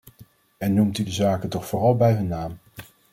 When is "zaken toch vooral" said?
1.11-1.95